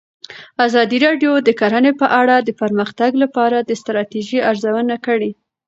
ازادي 0.65 0.97
راډیو 1.05 1.31
د 1.47 1.49
کرهنه 1.59 1.91
په 2.01 2.07
اړه 2.21 2.35
د 2.41 2.49
پرمختګ 2.61 3.11
لپاره 3.23 3.57
د 3.61 3.71
ستراتیژۍ 3.81 4.39
ارزونه 4.49 4.95
کړې. 5.05 5.31